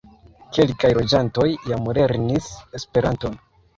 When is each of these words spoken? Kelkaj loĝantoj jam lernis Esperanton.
Kelkaj 0.57 0.91
loĝantoj 0.99 1.47
jam 1.73 1.91
lernis 1.99 2.49
Esperanton. 2.81 3.37